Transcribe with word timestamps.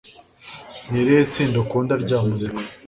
Ni 0.89 0.97
irihe 1.01 1.23
tsinda 1.31 1.57
ukunda 1.63 1.93
rya 2.03 2.17
muzika 2.27 2.59